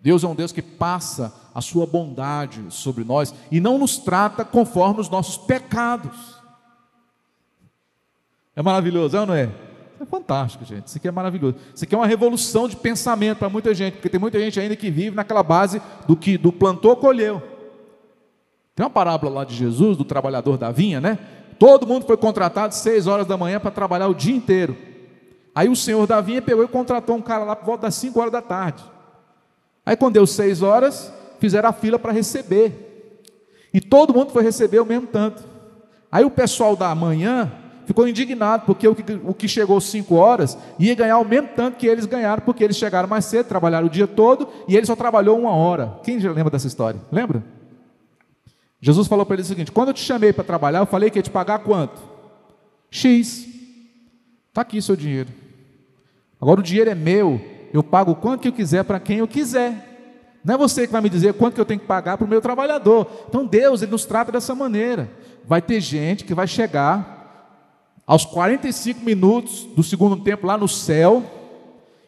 [0.00, 4.44] Deus é um Deus que passa a sua bondade sobre nós e não nos trata
[4.44, 6.36] conforme os nossos pecados.
[8.56, 9.67] É maravilhoso, é não é?
[10.00, 10.86] É fantástico, gente.
[10.86, 11.56] Isso aqui é maravilhoso.
[11.74, 14.76] Isso aqui é uma revolução de pensamento para muita gente, porque tem muita gente ainda
[14.76, 17.42] que vive naquela base do que do plantou colheu.
[18.74, 21.18] Tem uma parábola lá de Jesus, do trabalhador da vinha, né?
[21.58, 24.76] Todo mundo foi contratado seis horas da manhã para trabalhar o dia inteiro.
[25.52, 28.20] Aí o senhor da vinha pegou e contratou um cara lá por volta das cinco
[28.20, 28.84] horas da tarde.
[29.84, 33.18] Aí quando deu seis horas, fizeram a fila para receber.
[33.74, 35.42] E todo mundo foi receber o mesmo tanto.
[36.12, 37.50] Aí o pessoal da manhã
[37.88, 41.78] ficou indignado, porque o que, o que chegou cinco horas ia ganhar o mesmo tanto
[41.78, 44.94] que eles ganharam, porque eles chegaram mais cedo, trabalharam o dia todo, e ele só
[44.94, 45.98] trabalhou uma hora.
[46.04, 47.00] Quem já lembra dessa história?
[47.10, 47.42] Lembra?
[48.78, 51.18] Jesus falou para ele o seguinte: quando eu te chamei para trabalhar, eu falei que
[51.18, 51.98] ia te pagar quanto?
[52.90, 53.48] X.
[54.48, 55.30] Está aqui seu dinheiro.
[56.38, 57.40] Agora o dinheiro é meu,
[57.72, 59.88] eu pago quanto que eu quiser para quem eu quiser.
[60.44, 62.28] Não é você que vai me dizer quanto que eu tenho que pagar para o
[62.28, 63.10] meu trabalhador.
[63.28, 65.10] Então Deus ele nos trata dessa maneira.
[65.46, 67.17] Vai ter gente que vai chegar
[68.08, 71.22] aos 45 minutos do segundo tempo lá no céu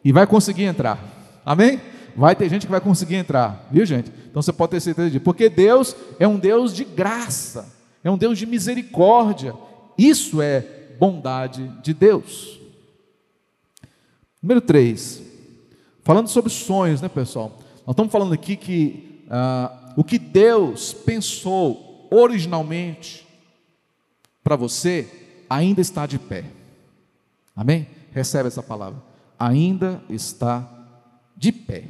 [0.03, 0.99] e vai conseguir entrar.
[1.45, 1.79] Amém?
[2.15, 4.11] Vai ter gente que vai conseguir entrar, viu gente?
[4.27, 7.71] Então você pode ter certeza disso, porque Deus é um Deus de graça,
[8.03, 9.53] é um Deus de misericórdia.
[9.95, 10.61] Isso é
[10.99, 12.59] bondade de Deus.
[14.41, 15.21] Número 3,
[16.03, 17.59] falando sobre sonhos, né, pessoal?
[17.85, 23.27] Nós estamos falando aqui que ah, o que Deus pensou originalmente
[24.43, 25.20] para você
[25.51, 26.45] ainda está de pé.
[27.53, 27.85] Amém?
[28.13, 29.03] Recebe essa palavra.
[29.37, 30.65] Ainda está
[31.35, 31.89] de pé.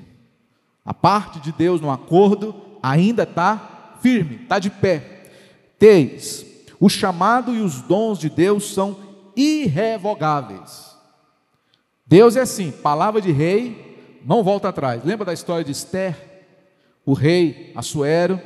[0.84, 5.30] A parte de Deus no acordo ainda está firme, está de pé.
[5.78, 6.44] Três,
[6.80, 8.98] o chamado e os dons de Deus são
[9.36, 10.98] irrevogáveis.
[12.04, 15.04] Deus é assim, palavra de rei, não volta atrás.
[15.04, 16.18] Lembra da história de Esther?
[17.06, 18.42] O rei Assuero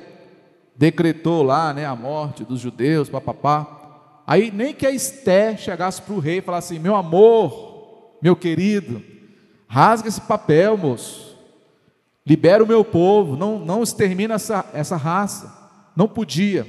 [0.75, 3.84] decretou lá né, a morte dos judeus, papapá.
[4.27, 8.35] Aí nem que a Esther chegasse para o rei e falasse assim: meu amor, meu
[8.35, 9.01] querido,
[9.67, 11.35] rasga esse papel, moço.
[12.25, 15.63] Libera o meu povo, não, não extermina essa, essa raça.
[15.95, 16.65] Não podia,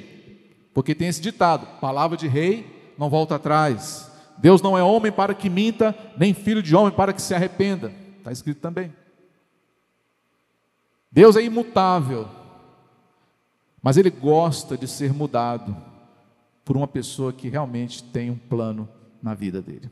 [0.75, 4.11] porque tem esse ditado: palavra de rei não volta atrás.
[4.37, 7.91] Deus não é homem para que minta, nem filho de homem para que se arrependa.
[8.19, 8.93] Está escrito também.
[11.11, 12.29] Deus é imutável,
[13.83, 15.96] mas Ele gosta de ser mudado
[16.67, 18.89] por uma pessoa que realmente tem um plano
[19.23, 19.89] na vida dele.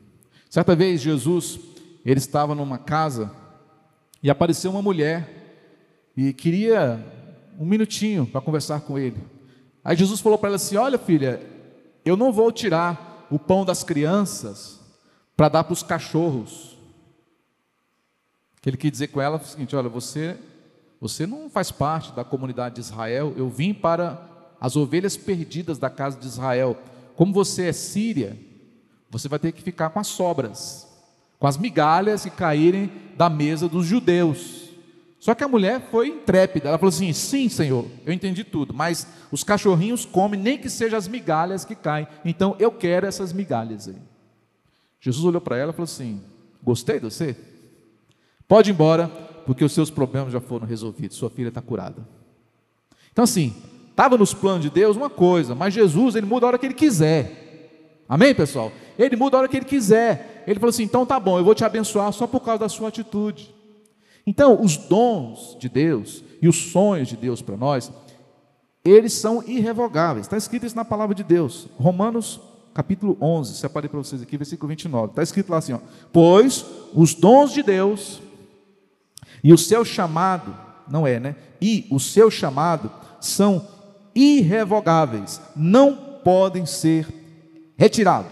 [0.49, 1.57] Certa vez, Jesus,
[2.05, 3.31] ele estava numa casa
[4.21, 7.01] e apareceu uma mulher e queria
[7.57, 9.23] um minutinho para conversar com ele.
[9.85, 11.41] Aí Jesus falou para ela assim: Olha, filha,
[12.03, 14.81] eu não vou tirar o pão das crianças
[15.33, 16.77] para dar para os cachorros.
[18.65, 20.37] Ele quis dizer com ela o seguinte: olha, você,
[20.99, 25.89] você não faz parte da comunidade de Israel, eu vim para as ovelhas perdidas da
[25.89, 26.77] casa de Israel.
[27.15, 28.37] Como você é síria,
[29.09, 30.87] você vai ter que ficar com as sobras,
[31.39, 34.65] com as migalhas que caírem da mesa dos judeus.
[35.19, 39.07] Só que a mulher foi intrépida, ela falou assim: sim, Senhor, eu entendi tudo, mas
[39.31, 43.87] os cachorrinhos comem, nem que sejam as migalhas que caem, então eu quero essas migalhas
[43.87, 43.97] aí.
[44.99, 46.21] Jesus olhou para ela e falou assim:
[46.63, 47.35] gostei de você?
[48.47, 49.07] Pode ir embora,
[49.45, 52.07] porque os seus problemas já foram resolvidos, sua filha está curada.
[53.11, 53.55] Então, assim,
[53.95, 56.73] estava nos planos de Deus uma coisa, mas Jesus, ele muda a hora que ele
[56.73, 58.03] quiser.
[58.09, 58.69] Amém, pessoal?
[58.99, 60.43] Ele muda a hora que ele quiser.
[60.45, 62.89] Ele falou assim: então tá bom, eu vou te abençoar só por causa da sua
[62.89, 63.55] atitude.
[64.27, 67.91] Então, os dons de Deus e os sonhos de Deus para nós,
[68.83, 70.25] eles são irrevogáveis.
[70.25, 71.67] Está escrito isso na palavra de Deus.
[71.77, 72.41] Romanos
[72.73, 75.11] capítulo 11, separei para vocês aqui, versículo 29.
[75.11, 75.79] Está escrito lá assim: ó,
[76.11, 78.21] Pois os dons de Deus
[79.41, 80.53] e o seu chamado,
[80.89, 81.35] não é, né?
[81.61, 83.65] E o seu chamado são
[84.15, 87.07] irrevogáveis, não podem ser
[87.77, 88.31] retirados.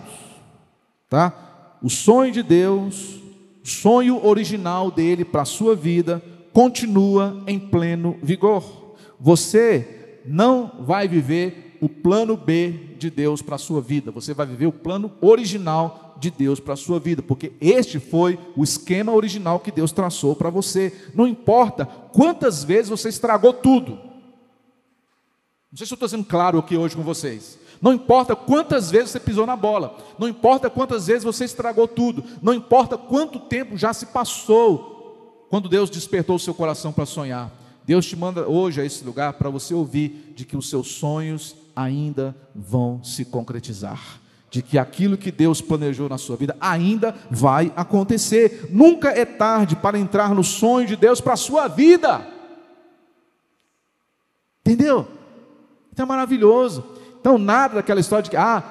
[1.09, 1.77] Tá?
[1.81, 3.21] O sonho de Deus,
[3.63, 8.95] o sonho original dele para a sua vida, continua em pleno vigor.
[9.19, 14.45] Você não vai viver o plano B de Deus para a sua vida, você vai
[14.45, 19.11] viver o plano original de Deus para a sua vida, porque este foi o esquema
[19.11, 20.93] original que Deus traçou para você.
[21.13, 23.99] Não importa quantas vezes você estragou tudo,
[25.73, 27.57] não sei se eu estou sendo claro aqui hoje com vocês.
[27.81, 32.23] Não importa quantas vezes você pisou na bola, não importa quantas vezes você estragou tudo,
[32.43, 37.51] não importa quanto tempo já se passou quando Deus despertou o seu coração para sonhar.
[37.87, 41.55] Deus te manda hoje a esse lugar para você ouvir de que os seus sonhos
[41.75, 44.21] ainda vão se concretizar.
[44.51, 48.67] De que aquilo que Deus planejou na sua vida ainda vai acontecer.
[48.69, 52.27] Nunca é tarde para entrar no sonho de Deus para a sua vida.
[54.61, 55.22] Entendeu?
[55.93, 56.83] Então é maravilhoso.
[57.21, 58.63] Então, nada daquela história de que, ah,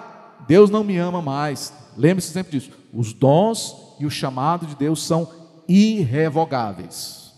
[0.48, 1.72] Deus não me ama mais.
[1.96, 2.72] Lembre-se sempre disso.
[2.92, 5.30] Os dons e o chamado de Deus são
[5.68, 7.32] irrevogáveis.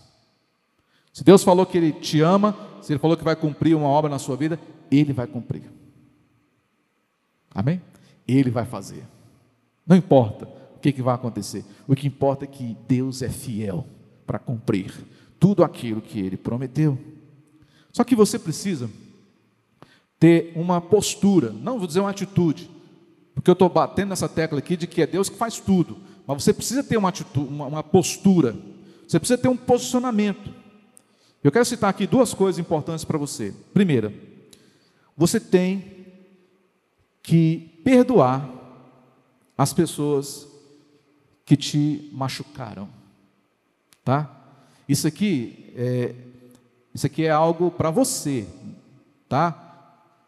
[1.13, 4.09] Se Deus falou que Ele te ama, se Ele falou que vai cumprir uma obra
[4.09, 5.71] na sua vida, Ele vai cumprir.
[7.53, 7.79] Amém?
[8.27, 9.05] Ele vai fazer.
[9.85, 11.63] Não importa o que, que vai acontecer.
[11.87, 13.85] O que importa é que Deus é fiel
[14.25, 14.91] para cumprir
[15.39, 16.97] tudo aquilo que Ele prometeu.
[17.91, 18.89] Só que você precisa
[20.25, 22.67] ter uma postura, não vou dizer uma atitude,
[23.35, 26.41] porque eu estou batendo nessa tecla aqui de que é Deus que faz tudo, mas
[26.41, 28.55] você precisa ter uma, atitude, uma, uma postura,
[29.07, 30.51] você precisa ter um posicionamento.
[31.43, 33.53] Eu quero citar aqui duas coisas importantes para você.
[33.71, 34.11] Primeira,
[35.15, 36.07] você tem
[37.21, 38.49] que perdoar
[39.55, 40.47] as pessoas
[41.45, 42.89] que te machucaram,
[44.03, 44.43] tá?
[44.89, 46.15] Isso aqui é,
[46.95, 48.47] isso aqui é algo para você,
[49.29, 49.64] tá?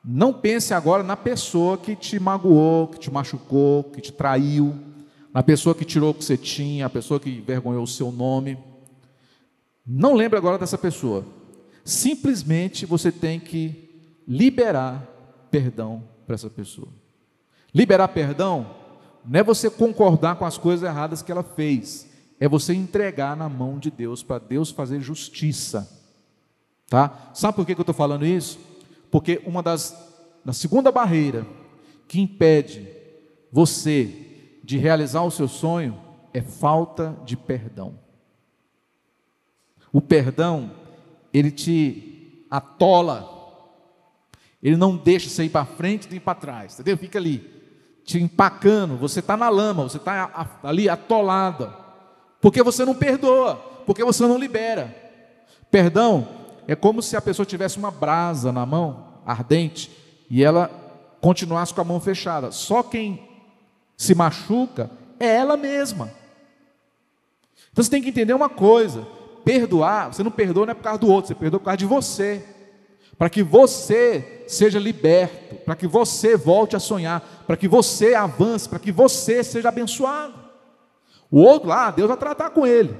[0.09, 4.73] Não pense agora na pessoa que te magoou, que te machucou, que te traiu,
[5.33, 8.57] na pessoa que tirou o que você tinha, a pessoa que envergonhou o seu nome.
[9.85, 11.25] Não lembre agora dessa pessoa.
[11.83, 13.89] Simplesmente você tem que
[14.25, 15.05] liberar
[15.51, 16.87] perdão para essa pessoa.
[17.73, 18.77] Liberar perdão
[19.25, 23.49] não é você concordar com as coisas erradas que ela fez, é você entregar na
[23.49, 25.85] mão de Deus para Deus fazer justiça.
[26.87, 27.29] Tá?
[27.33, 28.57] Sabe por que eu estou falando isso?
[29.17, 29.97] Porque uma das,
[30.45, 31.43] da segunda barreira
[32.07, 32.87] que impede
[33.51, 35.99] você de realizar o seu sonho
[36.31, 37.97] é falta de perdão.
[39.91, 40.71] O perdão,
[41.33, 43.27] ele te atola,
[44.61, 46.95] ele não deixa você ir para frente nem para trás, entendeu?
[46.95, 47.39] Fica ali,
[48.05, 51.75] te empacando, você está na lama, você está ali atolada,
[52.39, 54.95] porque você não perdoa, porque você não libera.
[55.71, 56.27] Perdão
[56.67, 59.91] é como se a pessoa tivesse uma brasa na mão, ardente,
[60.29, 60.71] e ela
[61.19, 62.51] continuasse com a mão fechada.
[62.51, 63.27] Só quem
[63.97, 66.09] se machuca é ela mesma.
[67.71, 69.05] Então você tem que entender uma coisa:
[69.43, 71.85] perdoar, você não perdoa não é por causa do outro, você perdoa por causa de
[71.85, 72.43] você.
[73.17, 78.69] Para que você seja liberto, para que você volte a sonhar, para que você avance,
[78.69, 80.35] para que você seja abençoado.
[81.31, 82.95] O outro lá, Deus vai tratar com ele.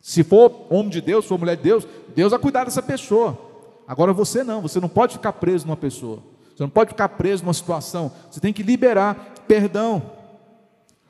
[0.00, 3.49] Se for homem de Deus, se for mulher de Deus, Deus vai cuidar dessa pessoa.
[3.90, 6.22] Agora você não, você não pode ficar preso numa pessoa.
[6.54, 8.12] Você não pode ficar preso numa situação.
[8.30, 10.12] Você tem que liberar perdão.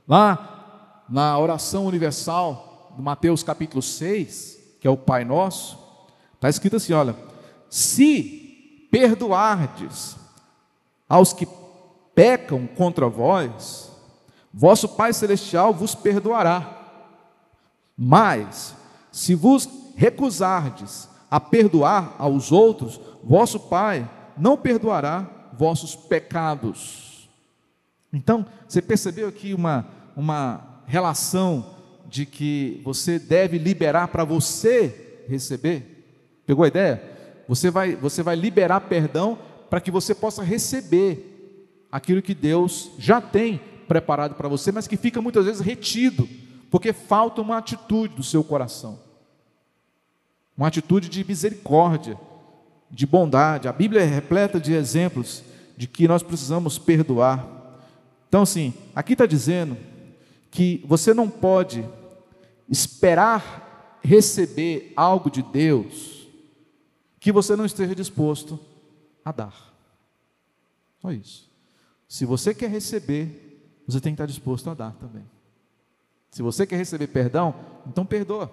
[0.08, 5.78] Lá na oração universal do Mateus capítulo 6, que é o Pai Nosso,
[6.36, 7.14] está escrito assim: olha,
[7.68, 10.16] se perdoardes
[11.06, 11.46] aos que
[12.14, 13.92] pecam contra vós,
[14.54, 16.78] vosso Pai Celestial vos perdoará.
[17.94, 18.74] Mas,
[19.12, 27.28] se vos recusardes a perdoar aos outros, vosso Pai não perdoará vossos pecados.
[28.12, 31.76] Então, você percebeu aqui uma, uma relação
[32.08, 36.42] de que você deve liberar para você receber?
[36.44, 37.02] Pegou a ideia?
[37.46, 39.38] Você vai, você vai liberar perdão
[39.68, 44.96] para que você possa receber aquilo que Deus já tem preparado para você, mas que
[44.96, 46.28] fica muitas vezes retido
[46.70, 48.98] porque falta uma atitude do seu coração,
[50.56, 52.18] uma atitude de misericórdia,
[52.90, 53.68] de bondade.
[53.68, 55.42] A Bíblia é repleta de exemplos
[55.76, 57.46] de que nós precisamos perdoar.
[58.28, 59.76] Então, assim, aqui está dizendo
[60.50, 61.84] que você não pode
[62.68, 66.28] esperar receber algo de Deus
[67.18, 68.58] que você não esteja disposto
[69.24, 69.74] a dar.
[71.00, 71.50] Só isso.
[72.08, 75.24] Se você quer receber, você tem que estar disposto a dar também.
[76.30, 77.54] Se você quer receber perdão,
[77.86, 78.52] então perdoa.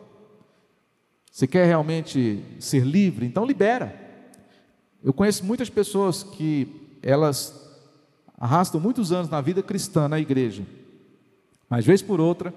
[1.38, 3.24] Você quer realmente ser livre?
[3.24, 3.96] Então libera.
[5.04, 7.78] Eu conheço muitas pessoas que elas
[8.36, 10.66] arrastam muitos anos na vida cristã na igreja,
[11.70, 12.52] mas vez por outra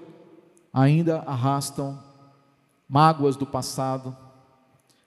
[0.73, 2.01] ainda arrastam
[2.89, 4.17] mágoas do passado,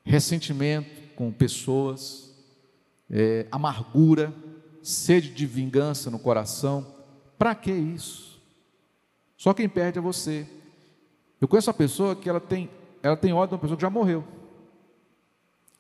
[0.04, 2.32] ressentimento com pessoas,
[3.10, 4.32] é, amargura,
[4.84, 6.86] sede de vingança no coração.
[7.36, 8.40] Para que isso?
[9.36, 10.46] Só quem perde é você.
[11.40, 12.70] Eu conheço uma pessoa que ela tem,
[13.04, 14.24] ela tem ódio de uma pessoa que já morreu.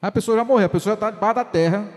[0.00, 1.88] A pessoa já morreu, a pessoa já está debaixo da terra,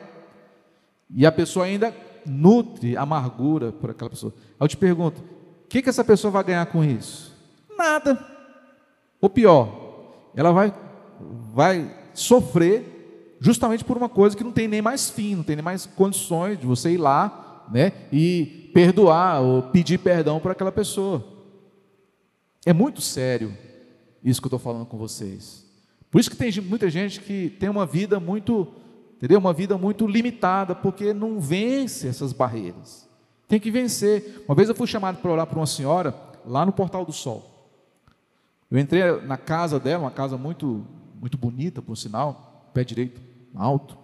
[1.09, 1.93] e a pessoa ainda
[2.25, 4.33] nutre amargura por aquela pessoa.
[4.37, 7.35] Aí eu te pergunto: o que, que essa pessoa vai ganhar com isso?
[7.77, 8.17] Nada.
[9.19, 10.73] Ou pior, ela vai,
[11.53, 15.65] vai sofrer justamente por uma coisa que não tem nem mais fim, não tem nem
[15.65, 21.21] mais condições de você ir lá né, e perdoar ou pedir perdão para aquela pessoa.
[22.65, 23.66] É muito sério
[24.29, 25.65] isso que eu estou falando com vocês.
[26.11, 28.67] Por isso que tem muita gente que tem uma vida muito,
[29.15, 29.39] entendeu?
[29.39, 33.07] Uma vida muito limitada, porque não vence essas barreiras.
[33.47, 34.43] Tem que vencer.
[34.47, 36.13] Uma vez eu fui chamado para orar para uma senhora
[36.45, 37.71] lá no Portal do Sol.
[38.69, 40.85] Eu entrei na casa dela, uma casa muito,
[41.21, 43.21] muito bonita, por sinal, pé direito,
[43.55, 43.97] alto.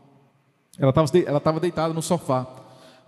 [0.79, 2.47] Ela estava ela estava deitada no sofá.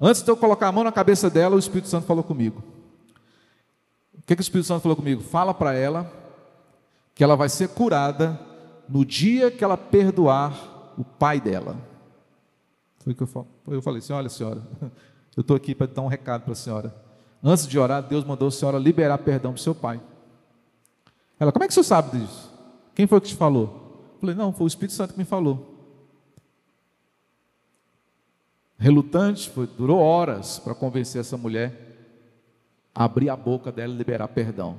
[0.01, 2.61] Antes de eu colocar a mão na cabeça dela, o Espírito Santo falou comigo.
[4.13, 5.21] O que, que o Espírito Santo falou comigo?
[5.21, 6.24] Fala para ela
[7.15, 8.39] que ela vai ser curada
[8.87, 11.77] no dia que ela perdoar o pai dela.
[12.99, 13.49] Foi o que eu, falei.
[13.67, 14.61] eu falei assim: olha, senhora,
[15.35, 16.93] eu estou aqui para dar um recado para a senhora.
[17.41, 20.01] Antes de orar, Deus mandou a senhora liberar perdão para o seu pai.
[21.39, 22.51] Ela, como é que você sabe disso?
[22.93, 24.11] Quem foi que te falou?
[24.15, 25.73] Eu falei, não, foi o Espírito Santo que me falou.
[28.77, 31.85] Relutante, foi, durou horas para convencer essa mulher
[32.93, 34.77] a abrir a boca dela e liberar perdão.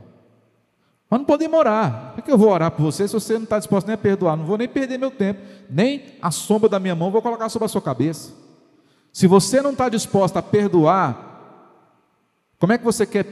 [1.08, 2.12] Mas não podemos orar.
[2.14, 4.36] Por que eu vou orar por você se você não está disposto nem a perdoar?
[4.36, 5.40] Não vou nem perder meu tempo,
[5.70, 8.32] nem a sombra da minha mão vou colocar sobre a sua cabeça.
[9.12, 11.26] Se você não está disposto a perdoar,
[12.58, 13.24] como é que você quer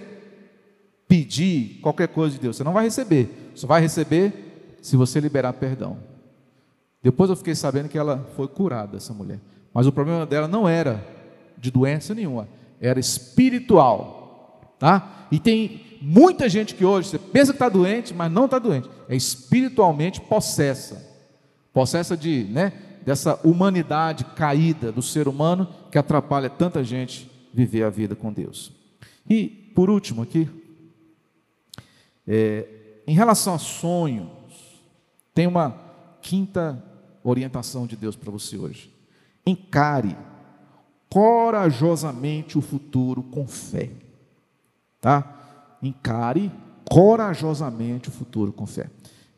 [1.09, 2.57] pedir qualquer coisa de Deus?
[2.57, 3.53] Você não vai receber.
[3.55, 5.99] Só vai receber se você liberar perdão.
[7.03, 9.41] Depois eu fiquei sabendo que ela foi curada, essa mulher.
[9.75, 11.05] Mas o problema dela não era
[11.59, 12.49] de doença nenhuma,
[12.81, 14.75] era espiritual.
[14.79, 15.27] Tá?
[15.31, 18.91] E tem muita gente que hoje, você pensa que está doente, mas não está doente,
[19.09, 21.03] é espiritualmente possessa,
[21.73, 22.73] possessa de, né,
[23.05, 28.71] dessa humanidade caída do ser humano que atrapalha tanta gente viver a vida com Deus.
[29.29, 30.49] E, por último aqui,
[32.27, 32.67] é,
[33.07, 34.29] em relação a sonhos,
[35.35, 35.75] tem uma
[36.21, 36.83] quinta
[37.23, 38.93] orientação de Deus para você hoje.
[39.47, 40.17] Encare
[41.09, 43.91] corajosamente o futuro com fé.
[45.01, 45.44] Tá?
[45.89, 46.51] Encare
[46.89, 48.91] corajosamente o futuro com fé.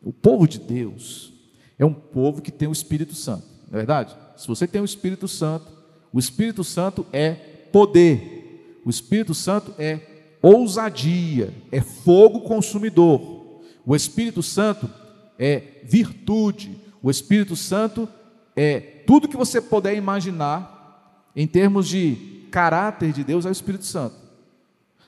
[0.03, 1.33] O povo de Deus
[1.77, 4.15] é um povo que tem o Espírito Santo, não é verdade?
[4.35, 5.67] Se você tem o Espírito Santo,
[6.11, 7.33] o Espírito Santo é
[7.71, 9.99] poder, o Espírito Santo é
[10.41, 14.89] ousadia, é fogo consumidor, o Espírito Santo
[15.37, 18.07] é virtude, o Espírito Santo
[18.55, 23.85] é tudo que você puder imaginar em termos de caráter de Deus é o Espírito
[23.85, 24.15] Santo.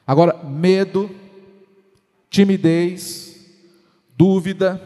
[0.06, 1.10] Agora, medo,
[2.30, 3.36] timidez,
[4.16, 4.82] dúvida,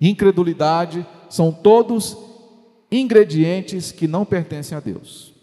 [0.00, 2.16] incredulidade, são todos
[2.90, 5.34] ingredientes que não pertencem a Deus.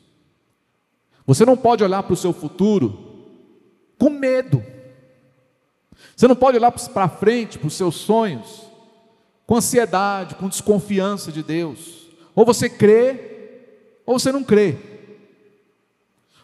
[1.26, 3.14] Você não pode olhar para o seu futuro
[3.98, 4.64] com medo.
[6.16, 8.64] Você não pode olhar para frente, para os seus sonhos,
[9.46, 12.08] com ansiedade, com desconfiança de Deus.
[12.36, 13.32] Ou você crê,
[14.06, 14.78] ou você não crê.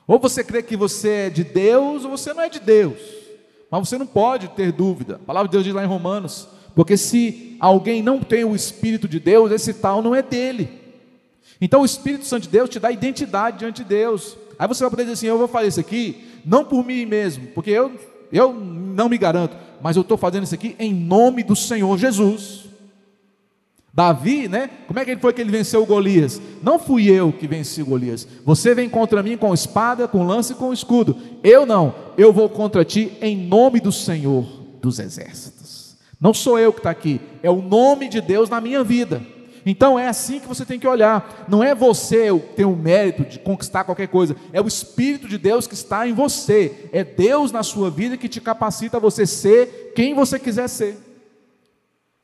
[0.07, 3.18] Ou você crê que você é de Deus, ou você não é de Deus.
[3.69, 5.15] Mas você não pode ter dúvida.
[5.15, 9.07] A palavra de Deus diz lá em Romanos: porque se alguém não tem o Espírito
[9.07, 10.69] de Deus, esse tal não é dele.
[11.59, 14.37] Então o Espírito Santo de Deus te dá identidade diante de Deus.
[14.57, 17.47] Aí você vai poder dizer assim: eu vou fazer isso aqui, não por mim mesmo,
[17.47, 17.91] porque eu,
[18.31, 22.68] eu não me garanto, mas eu estou fazendo isso aqui em nome do Senhor Jesus.
[23.93, 24.69] Davi, né?
[24.87, 26.41] Como é que ele foi que ele venceu Golias?
[26.61, 28.27] Não fui eu que venci Golias.
[28.45, 31.17] Você vem contra mim com espada, com lança e com escudo.
[31.43, 31.93] Eu não.
[32.17, 34.45] Eu vou contra ti em nome do Senhor
[34.81, 35.97] dos exércitos.
[36.21, 37.19] Não sou eu que está aqui.
[37.41, 39.21] É o nome de Deus na minha vida.
[39.65, 41.45] Então é assim que você tem que olhar.
[41.47, 45.67] Não é você ter o mérito de conquistar qualquer coisa, é o Espírito de Deus
[45.67, 46.89] que está em você.
[46.91, 50.97] É Deus na sua vida que te capacita a você ser quem você quiser ser.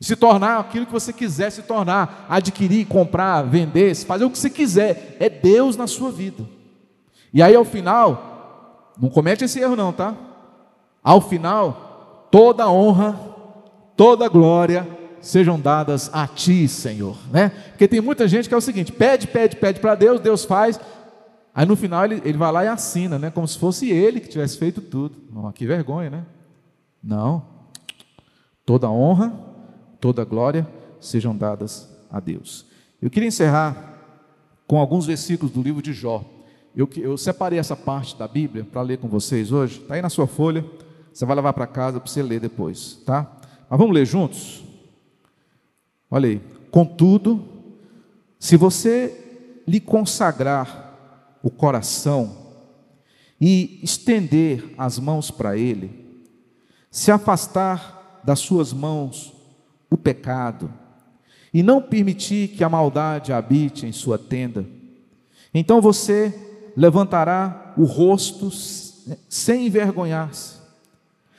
[0.05, 4.51] Se tornar aquilo que você quiser se tornar, adquirir, comprar, vender, fazer o que você
[4.51, 5.17] quiser.
[5.19, 6.45] É Deus na sua vida.
[7.33, 10.15] E aí ao final, não comete esse erro não, tá?
[11.03, 13.19] Ao final, toda honra,
[13.97, 14.87] toda glória
[15.19, 17.49] sejam dadas a ti, Senhor, né?
[17.69, 20.79] Porque tem muita gente que é o seguinte: pede, pede, pede para Deus, Deus faz,
[21.51, 23.31] aí no final ele, ele vai lá e assina, né?
[23.31, 25.15] Como se fosse ele que tivesse feito tudo.
[25.35, 26.25] Oh, que vergonha, né?
[27.03, 27.43] Não.
[28.63, 29.54] Toda honra,
[30.05, 30.67] toda glória
[30.99, 32.67] sejam dadas a Deus.
[33.01, 33.97] Eu queria encerrar
[34.67, 36.23] com alguns versículos do livro de Jó.
[36.75, 39.81] Eu, eu separei essa parte da Bíblia para ler com vocês hoje.
[39.81, 40.63] Está aí na sua folha.
[41.11, 43.35] Você vai levar para casa para você ler depois, tá?
[43.67, 44.63] Mas vamos ler juntos?
[46.11, 46.39] Olha aí.
[46.69, 47.43] Contudo,
[48.37, 52.53] se você lhe consagrar o coração
[53.41, 56.23] e estender as mãos para ele,
[56.91, 59.34] se afastar das suas mãos
[59.95, 60.71] o pecado
[61.53, 64.65] e não permitir que a maldade habite em sua tenda,
[65.53, 66.33] então você
[66.75, 68.51] levantará o rosto
[69.29, 70.57] sem envergonhar-se,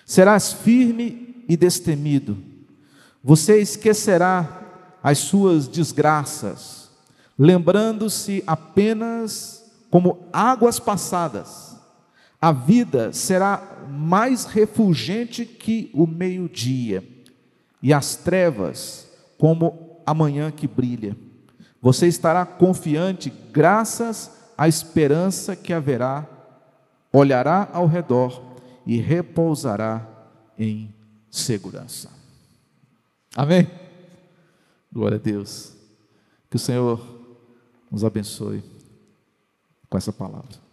[0.07, 2.39] serás firme e destemido.
[3.23, 4.63] Você esquecerá
[5.03, 6.91] as suas desgraças,
[7.39, 11.77] lembrando-se apenas como águas passadas.
[12.41, 17.16] A vida será mais refulgente que o meio-dia,
[17.83, 19.09] e as trevas
[19.39, 21.17] como a manhã que brilha.
[21.81, 26.27] Você estará confiante graças à esperança que haverá,
[27.13, 28.43] olhará ao redor
[28.87, 30.07] e repousará
[30.59, 30.93] em
[31.31, 32.11] segurança.
[33.35, 33.71] Amém?
[34.93, 35.75] Glória a Deus.
[36.49, 37.05] Que o Senhor
[37.91, 38.65] nos abençoe
[39.89, 40.66] com essa palavra.